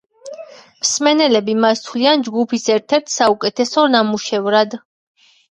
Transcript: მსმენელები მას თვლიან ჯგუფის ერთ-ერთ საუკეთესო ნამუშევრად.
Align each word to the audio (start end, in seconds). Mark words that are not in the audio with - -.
მსმენელები 0.85 1.55
მას 1.65 1.83
თვლიან 1.89 2.25
ჯგუფის 2.29 2.65
ერთ-ერთ 2.79 3.15
საუკეთესო 3.19 3.87
ნამუშევრად. 3.97 4.79